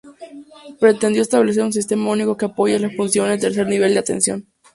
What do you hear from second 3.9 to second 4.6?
de atención.